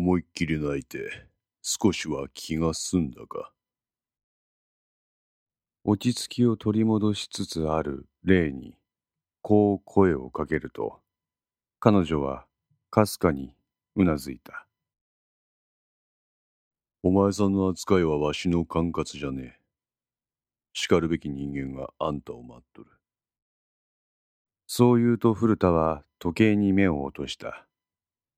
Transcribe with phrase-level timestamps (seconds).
[0.00, 1.26] 思いっきり泣いて
[1.60, 3.52] 少しは気が済んだか。
[5.84, 8.78] 落ち着きを取り戻しつつある霊に
[9.42, 11.00] こう声をかけると
[11.80, 12.46] 彼女は
[12.88, 13.54] かすかに
[13.94, 14.66] うなずいた。
[17.02, 19.60] お前さんの扱いはわしの管轄じゃねえ。
[20.72, 22.88] 叱るべき人間があんたを待っとる。
[24.66, 27.66] そう言うと古田は時計に目を落とした。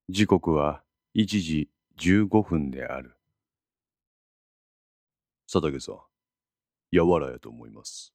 [0.09, 0.83] 時刻は
[1.15, 3.19] 1時15分である。
[5.47, 5.99] 佐竹さん、
[6.91, 8.15] やわらやと思います。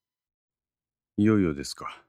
[1.18, 2.04] いよいよですか。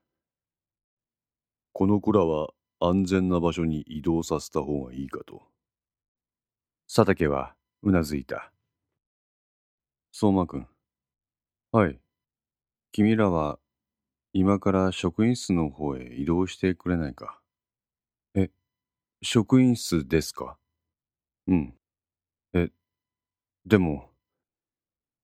[1.73, 2.49] この子らは
[2.81, 5.43] 安全な場所に移動させた方がいいかと。
[6.87, 8.51] 佐竹はうなずいた。
[10.11, 10.67] 相馬くん。
[11.71, 12.01] はい。
[12.93, 13.59] 君らは
[14.33, 17.41] 今から職員室の方へ移動してくれないか。
[18.35, 18.51] え、
[19.23, 20.59] 職員室ですか？
[21.49, 21.75] うん。
[22.53, 22.71] え、
[23.65, 24.11] でも、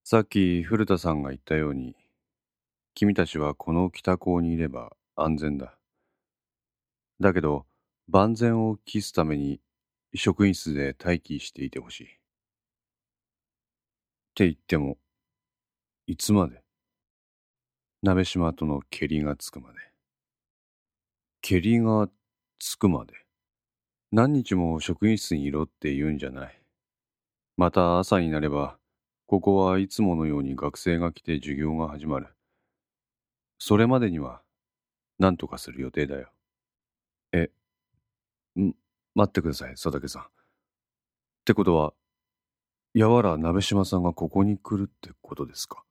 [0.05, 1.95] さっき古田さんが言ったように、
[2.95, 5.79] 君たちはこの北港にいれば安全だ。
[7.21, 7.67] だけど、
[8.09, 9.61] 万全を期すために
[10.15, 12.05] 職員室で待機していてほしい。
[12.07, 12.09] っ
[14.35, 14.97] て言っても、
[16.07, 16.63] いつまで？
[18.03, 19.79] 鍋島との蹴りがつくまで。
[21.43, 22.09] 蹴りが
[22.59, 23.24] つくまで。
[24.17, 26.63] 何日も職員室にいろって言うんじゃない。
[27.57, 28.79] また朝になれば、
[29.27, 32.29] ここはいつものように学生が来て授業が始まる。
[33.59, 34.41] それまでには、
[35.19, 36.29] 何とかする予定だよ。
[37.33, 37.51] え、
[38.57, 38.77] ん、
[39.17, 40.23] 待ってください、佐竹さん。
[40.23, 40.27] っ
[41.45, 41.93] てことは、
[42.95, 45.83] やわら鍋島さんがここに来るってことですか？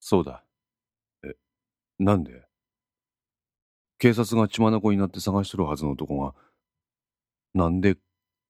[0.00, 0.44] そうだ。
[1.24, 1.34] え、
[1.98, 2.42] なんで？
[3.98, 6.34] 警察が血眼になって探してるはずの男が、
[7.54, 7.96] なんで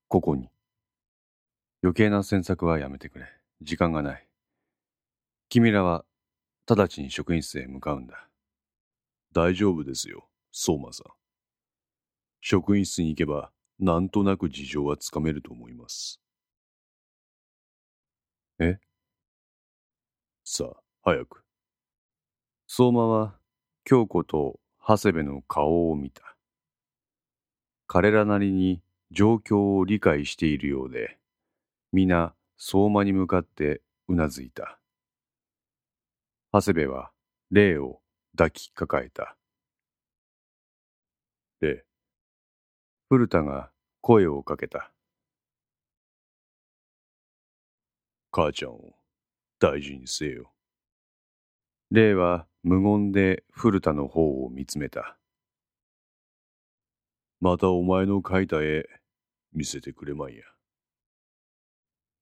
[0.07, 0.49] ここに？
[1.83, 3.27] 余計な詮索はやめてくれ。
[3.61, 4.29] 時間がない。
[5.49, 6.05] 君らは
[6.69, 8.29] 直ちに職員室へ向かうんだ。
[9.33, 11.07] 大丈夫ですよ、相馬さん。
[12.41, 16.21] 職員室に行けば、なんとなく事情はつかめると思います。
[18.61, 18.79] え？
[20.45, 21.43] さあ、早く。
[22.69, 23.35] 相馬は
[23.85, 26.37] 京子と長谷部の顔を見た。
[27.89, 28.81] 彼らなりに
[29.13, 31.19] 状況を理解しているようで、
[31.93, 34.79] 皆相馬に向かってうなずいた。
[36.51, 37.13] 長谷部は
[37.51, 38.01] 霊を
[38.39, 39.37] 抱きかかえた。
[41.61, 41.85] 霊。
[43.11, 43.71] 古田が
[44.01, 44.91] 声をかけた。
[48.31, 48.95] 母ちゃんを
[49.59, 50.51] 大事にせよ。
[51.91, 55.19] 霊は無言で古田の方を見つめた。
[57.43, 58.87] またお前の描いた絵
[59.53, 60.45] 見せてくれまいや。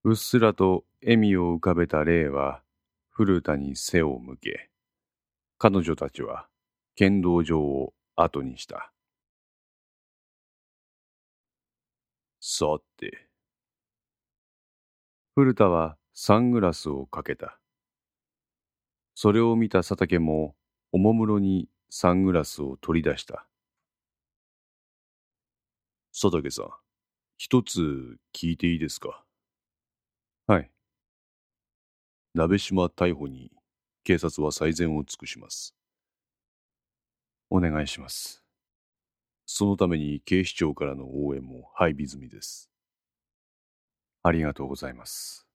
[0.05, 2.63] うっすらと笑みを浮かべた霊は
[3.11, 4.71] 古田に背を向け、
[5.59, 6.49] 彼女たちは
[6.95, 8.93] 剣道場を後にした。
[12.41, 13.29] さて。
[15.35, 17.59] 古田はサングラスをかけた。
[19.15, 20.55] それを見た佐竹も
[20.93, 23.47] おもむろにサングラスを取り出した。
[26.13, 26.71] 佐竹さん、
[27.43, 29.25] 一つ聞いていいですか？
[30.47, 30.71] はい。
[32.35, 33.51] 鍋島逮捕に
[34.05, 35.75] 警察は最善を尽くします。
[37.49, 38.45] お願いします。
[39.47, 42.71] そのために警視庁からの応援も配備済みです。
[44.23, 45.47] ありがとうございます。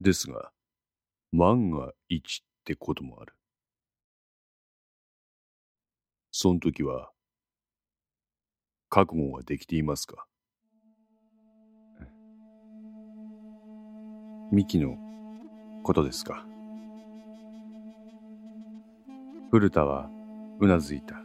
[0.00, 0.52] ですが、
[1.32, 3.34] 万が一ってこともある。
[6.30, 7.10] その時は、
[8.88, 10.27] 覚悟はできていますか？
[14.50, 14.96] ミキの
[15.82, 16.44] ことですか
[19.50, 20.08] 古田は
[20.60, 21.16] うなずいた。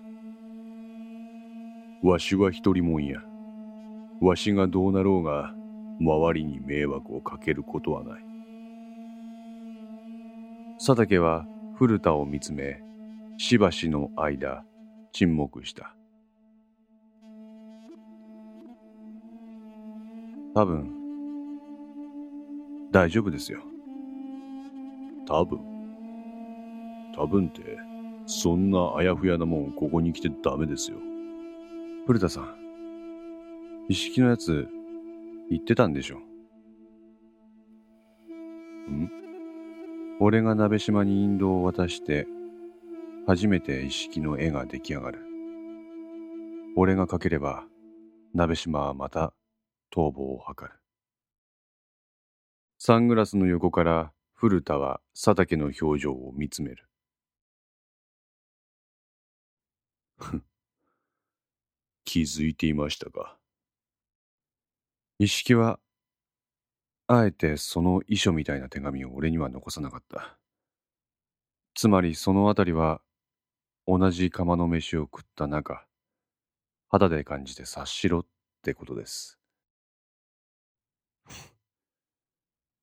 [2.04, 3.22] わしは一人もんや。
[4.22, 5.54] わしがどうなろうが、
[6.00, 8.24] 周りに迷惑をかけることはない。
[10.78, 11.46] 佐竹は
[11.76, 12.82] 古田を見つめ、
[13.38, 14.66] しばしの間、
[15.14, 15.96] 沈黙した。
[20.54, 21.03] 多分、
[22.94, 23.60] 大丈夫ですよ。
[25.26, 25.60] 多分。
[27.16, 27.80] 多分って、
[28.28, 30.98] そんなあやふやなもんここに来てダメですよ。
[32.06, 32.56] 古田さん、
[33.90, 34.68] 一式のやつ、
[35.50, 36.20] 言ってたんでしょ？
[38.92, 39.10] ん？
[40.20, 42.28] 俺が鍋島に引導を渡して、
[43.26, 45.20] 初めて一式の絵が出来上がる。
[46.76, 47.66] 俺が描ければ、
[48.36, 49.34] 鍋島はまた
[49.92, 50.70] 逃亡を図る。
[52.86, 56.90] サングラスの横から古田は佐竹の表情を見つめる。
[62.04, 63.38] 気づいていましたか？
[65.18, 65.80] 意識は、
[67.08, 70.38] あえてその遺書みたいな手紙を俺には残さなかった。
[71.76, 73.00] つまりそのあたりは、
[73.88, 75.86] 同じ釜の飯を食った中、
[76.90, 78.26] 肌で感じて察しろっ
[78.62, 79.40] てことです。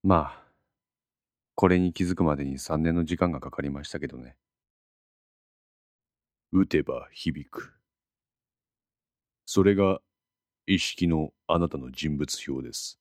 [0.02, 0.44] まあ、
[1.54, 4.36] これに気づくまでに3年の時間がかかりましたけどね。
[6.52, 7.74] 打てば響く。
[9.46, 10.00] それが
[10.66, 12.98] 意識のあなたの人物表です。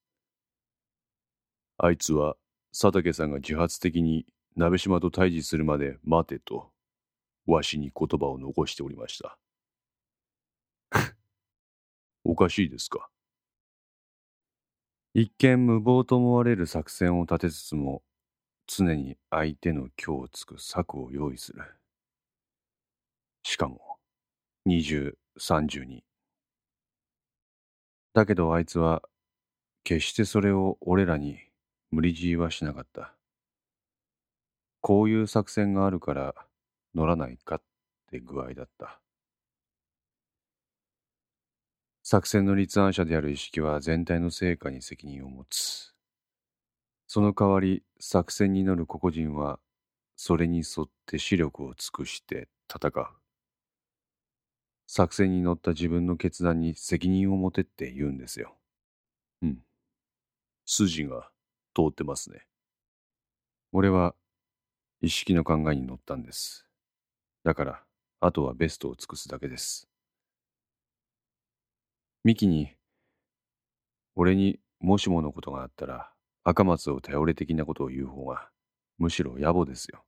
[1.78, 2.36] あいつは
[2.72, 4.26] 佐竹さんが自発的に
[4.56, 6.72] 鍋島と対峙するまで待てと、
[7.48, 9.38] わしに言葉を残しておりました。
[12.24, 13.10] おかしいですか？
[15.14, 18.02] 一見無謀と思われる作戦を立てつつも、
[18.68, 21.62] 常に相手の虚をつく策を用意する。
[23.44, 23.98] しかも、
[24.66, 26.04] 二重、三重に。
[28.14, 29.02] だけどあいつは、
[29.84, 31.40] 決してそれを俺らに
[31.92, 33.16] 無理強いはしなかった。
[34.82, 36.36] こういう作戦があるから
[36.96, 37.62] 乗らないかっ
[38.12, 39.00] て具合だった。
[42.12, 45.94] 作戦の立案者である意識は全体の成果に責任を持つ。
[47.06, 49.60] その代わり作戦に乗る個々人は
[50.16, 53.06] それに沿って視力を尽くして戦う。
[54.88, 58.56] 作戦に乗った自分の決断に責任を持てって言うんですよ。
[59.44, 59.60] うん。
[60.66, 61.30] 筋が
[61.76, 62.48] 通ってますね。
[63.72, 64.16] 俺は
[65.02, 66.66] 意識の考えに乗ったんです。
[67.44, 67.84] だから、
[68.20, 69.90] あとはベストを尽くすだけです。
[72.24, 72.76] ミキに、
[74.16, 76.12] 俺にもしものことがあったら、
[76.44, 78.50] 赤松を頼れ的なことを言う方が、
[78.98, 80.04] むしろ野暮ですよ。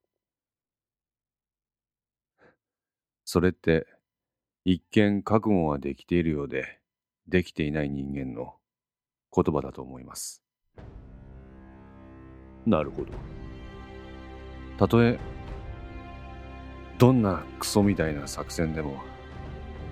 [3.24, 3.88] それって、
[4.66, 6.80] 一見覚悟はできているようで、
[7.28, 8.56] できていない人間の
[9.34, 10.44] 言葉だと思います。
[12.66, 13.13] なるほど。
[14.78, 15.18] たとえ、
[16.98, 19.02] どんなクソみたいな作戦でも、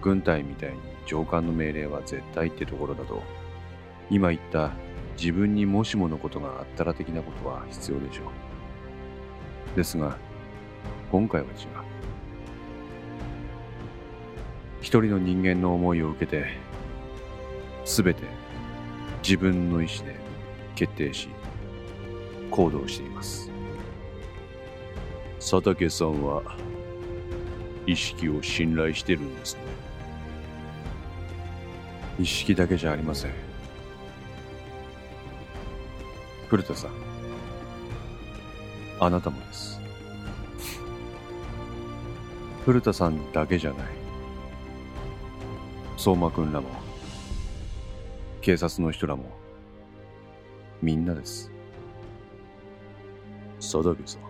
[0.02, 3.22] 軍隊みたいに上官の命令は絶対ってところだと、
[4.10, 4.72] 今言った
[5.18, 8.24] 自分にもしものことがあったら的なことは必要でしょ
[9.74, 9.76] う。
[9.76, 10.18] ですが、
[11.12, 11.56] 今回は違う。
[14.82, 16.46] 一人の人間の思いを受けて、
[17.84, 18.24] すべて
[19.22, 20.16] 自分の意志で
[20.76, 21.30] 決定し、
[22.50, 23.52] 行動しています。
[25.40, 26.44] 佐竹さんは
[27.86, 29.69] 意識を信頼してるんですね。
[32.20, 33.32] 意識だけじゃありません。
[36.50, 36.92] 古田さん
[39.00, 39.80] あなたもです。
[42.66, 43.88] 古田さんだけじゃない。
[45.96, 46.68] 相馬くんらも
[48.42, 49.24] 警察の人らも
[50.82, 51.50] みんなです。
[53.62, 54.22] 佐竹さん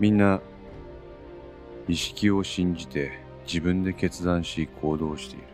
[0.00, 0.40] みんな
[1.86, 5.44] 意識を信じて自分で決断し行動している。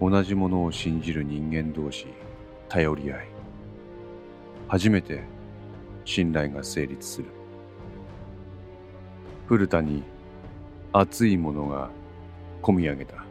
[0.00, 2.06] 同じものを信じる人間同士
[2.68, 3.28] 頼り合い。
[4.68, 5.22] 初めて
[6.04, 7.28] 信頼が成立する。
[9.46, 10.02] 古田に
[10.92, 11.90] 熱いものが
[12.62, 13.24] 込み上げた。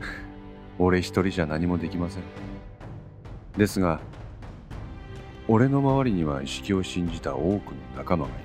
[0.78, 2.22] 俺一人じゃ何もできません。
[3.56, 4.00] ですが
[5.46, 8.38] 俺の周りには意識を信じた多くの仲間がいる。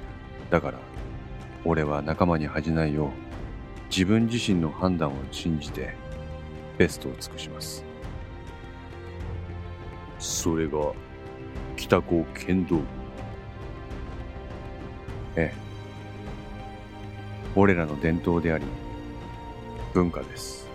[0.49, 0.88] だから
[1.65, 3.09] 俺は仲間に恥じないよう
[3.89, 5.95] 自分自身の判断を信じて
[6.77, 7.83] ベストを尽くします。
[10.19, 10.93] それが
[11.75, 12.83] 北高剣道部。
[15.35, 15.69] ええ。
[17.55, 18.65] 俺らの伝統であり
[19.93, 20.68] 文化です。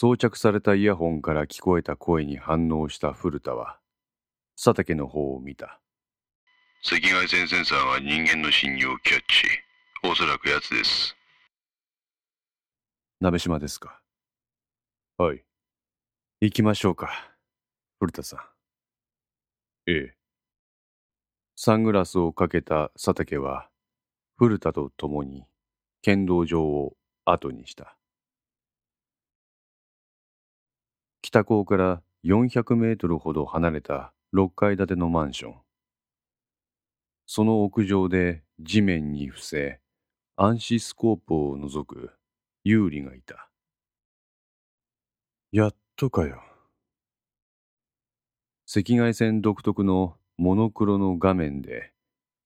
[0.00, 3.80] 装着されたイヤホンから聞こえた声に反応した古田は、
[4.54, 5.80] 佐竹の方を見た。
[6.86, 9.24] 赤外線センサーは人間の侵入をキャッチ。
[10.04, 11.16] おそらく奴です。
[13.18, 14.00] 鍋島ですか？
[15.16, 15.42] はい。
[16.42, 17.10] 行きましょうか。
[17.98, 19.90] 古田さん。
[19.90, 20.14] ええ。
[21.56, 23.68] サングラスをかけた佐竹は、
[24.36, 25.42] 古田と共に
[26.02, 27.96] 剣道場を後にした。
[31.30, 35.54] 北港から400メートルほど離れた6階建てのマンション。
[37.26, 39.78] その屋上で地面に伏せ、
[40.36, 42.12] 暗視スコープを覗く
[42.64, 43.50] 有利がいた。
[45.52, 46.42] やっとかよ。
[48.74, 51.92] 赤外線独特のモノクロの画面で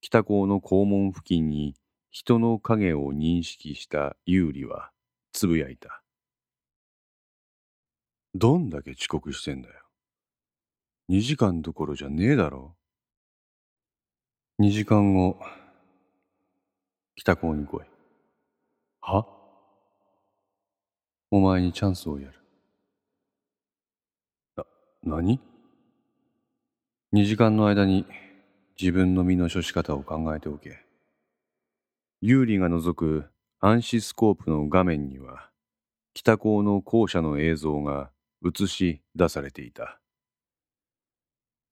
[0.01, 1.75] 北港の校門付近に
[2.11, 4.91] 人の影を認識した有利は
[5.31, 6.02] つぶやいた。
[8.35, 9.75] どんだけ遅刻してんだよ。
[11.09, 12.75] 2時間どころじゃねえだろ。
[14.59, 15.37] 2時間後、
[17.15, 17.81] 北港に来い。
[19.01, 19.27] は？
[21.29, 22.39] お前にチャンスをやる。
[24.55, 24.65] な、
[25.03, 25.39] 何
[27.13, 28.07] ?2 時間の間に
[28.79, 30.79] 自分の身の処し方を考えておけ。
[32.21, 33.25] 有利が除く
[33.59, 35.51] 暗視スコープの画面には、
[36.15, 38.09] 北港の校舎の映像が
[38.43, 39.99] 映し出されていた。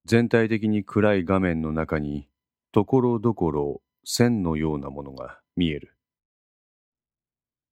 [0.05, 2.27] 全体的に暗い画面の中に、
[2.71, 5.95] ところどころ線のようなものが見える。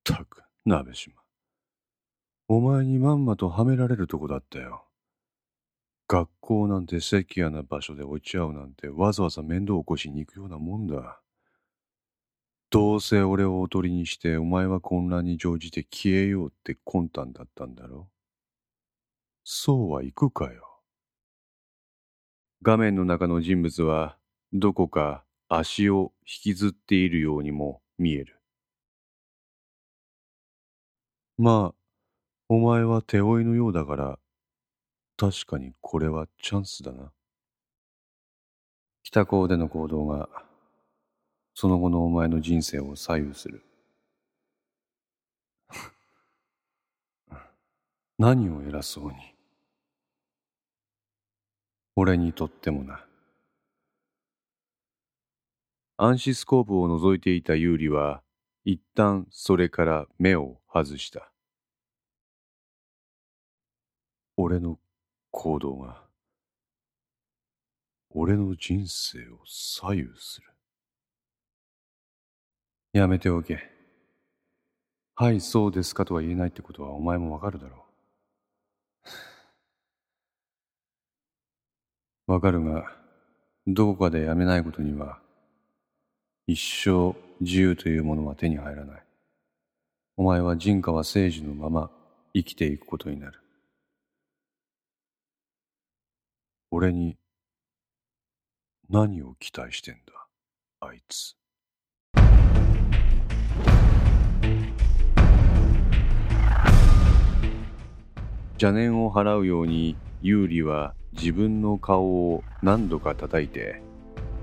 [0.04, 1.16] たく、鍋島。
[2.48, 4.86] お前にまんまとはめられるとこだったよ。
[6.08, 11.22] 学校なんて赤夜な場所で落ち合うなんてわざわざ面倒を起こしに行くようなもんだ。
[12.72, 18.10] どうせ俺をおとりにしてお前は混乱に乗じて消えようって魂胆だったんだろ
[19.52, 20.80] そうはいくかよ。
[22.62, 24.16] 画面の中の人物は
[24.54, 28.40] どこか足を引きずっているようにも見える。
[31.40, 31.76] まあ、
[32.48, 34.20] お前は手負いのようだから、
[35.18, 37.12] 確かにこれはチャンスだな。
[39.02, 40.30] 北港での行動が、
[41.56, 43.64] その後のお前の人生を左右する。
[48.20, 49.39] 何を偉そうに。
[51.96, 53.06] 俺にとってもな。
[55.98, 58.24] 暗視スコープを覗いていたユーリは、
[58.64, 61.32] 一旦それから目を外した。
[64.38, 64.80] 俺の
[65.32, 66.08] 行動が、
[68.12, 70.48] 俺の人生を左右する。
[72.94, 73.60] やめておけ。
[75.16, 77.89] はい、そうですかとは言えないってことはお前もわかるだろう。
[82.30, 82.92] わかるが、
[83.66, 85.18] どこかでやめないことには、
[86.46, 89.04] 一生自由というものは手に入らない。
[90.16, 91.90] お前は人家は聖樹のまま
[92.36, 93.40] 生きていくことになる。
[96.70, 97.18] 俺に
[98.92, 100.28] 何を期待してんだ、
[100.82, 101.36] あいつ。
[108.62, 113.82] 邪念を払うように有利は自分の顔を何度か叩いて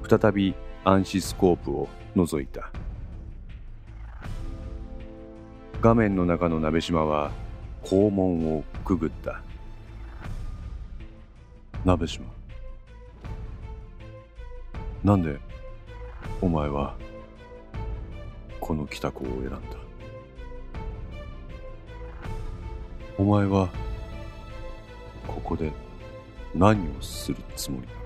[0.06, 0.54] 再び
[0.85, 2.71] 暗視スコープを覗いた。
[5.80, 7.30] 画面の中の鍋島は
[7.83, 9.40] 肛門をくぐった。
[11.85, 12.26] 鍋島。
[15.02, 15.38] なんで
[16.42, 16.95] お前は
[18.61, 19.59] この北港を選んだ？
[23.16, 23.71] お前は
[25.26, 25.73] ここで
[26.58, 28.05] 何をするつもりだ？